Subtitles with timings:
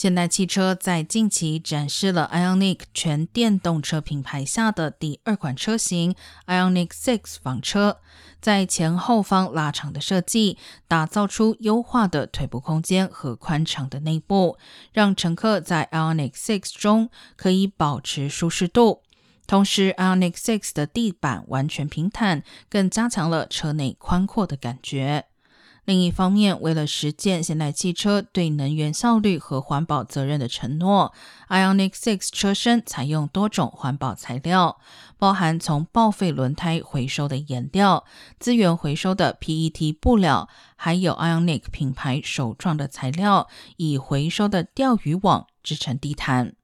[0.00, 6.14] 现代汽车在近期展示了 Ionic 全电动车品牌下的第二款车型
[6.46, 7.98] Ionic Six 房车，
[8.40, 10.56] 在前后方拉长的设计，
[10.88, 14.56] 打造出优化的腿部空间和宽敞的内部，
[14.94, 19.02] 让乘客在 Ionic Six 中可以保持舒适度。
[19.46, 25.26] 同时，Ionic Six 的地板完全平坦，更加强了车内宽阔的感觉。
[25.84, 31.12] 另一方面，为了实践现代汽车对能源效率和环保责任的承诺
[31.48, 34.78] ，Ionic Six 车身采用多种环保材料，
[35.18, 38.04] 包含从报废轮胎回收的颜料、
[38.38, 46.54] 资源回收的 PET 布料，还有 Ionic 品牌首创的材料，以回收的钓鱼网制成地毯。